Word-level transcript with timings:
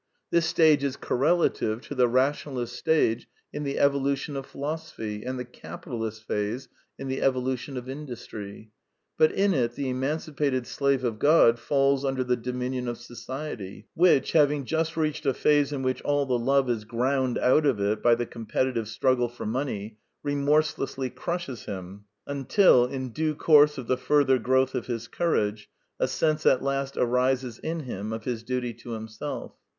This 0.31 0.47
stage 0.47 0.83
is 0.83 0.97
correlative 0.97 1.79
to 1.81 1.93
the 1.93 2.07
rationalist 2.07 2.75
stage 2.75 3.27
in 3.53 3.61
the 3.63 3.77
evolution 3.77 4.35
of 4.35 4.47
philosophy 4.47 5.23
and 5.23 5.37
the 5.37 5.45
capi 5.45 5.91
talist 5.91 6.23
phase 6.23 6.67
in 6.97 7.07
the 7.07 7.21
evolution 7.21 7.77
of 7.77 7.87
industry. 7.87 8.71
But 9.19 9.31
in 9.31 9.53
it 9.53 9.73
the 9.73 9.89
emancipated 9.91 10.65
slave 10.65 11.03
of 11.03 11.19
God 11.19 11.59
falls 11.59 12.03
under 12.03 12.23
the 12.23 12.35
dominion 12.35 12.87
of 12.87 12.97
Society, 12.97 13.85
which, 13.93 14.31
having 14.31 14.65
just 14.65 14.97
reached 14.97 15.27
a 15.27 15.35
phase 15.35 15.71
in 15.71 15.83
which 15.83 16.01
all 16.01 16.25
the 16.25 16.33
love 16.39 16.67
is 16.67 16.83
ground 16.83 17.37
out 17.37 17.67
of 17.67 17.79
it 17.79 18.01
by 18.01 18.15
the 18.15 18.25
competitive 18.25 18.87
struggle 18.87 19.29
for 19.29 19.45
money, 19.45 19.99
remorselessly 20.23 21.11
crushes 21.11 21.65
him 21.65 22.05
until, 22.25 22.85
in 22.87 23.09
due 23.09 23.35
course 23.35 23.77
of 23.77 23.85
the 23.85 23.97
further 23.97 24.39
growth 24.39 24.73
of 24.73 24.87
his 24.87 25.07
courage, 25.07 25.69
a 25.99 26.07
sense 26.07 26.47
at 26.47 26.63
last 26.63 26.97
arises 26.97 27.59
in 27.59 27.81
him 27.81 28.11
of 28.11 28.23
his 28.23 28.41
duty 28.41 28.73
to 28.73 28.93
himself. 28.93 29.53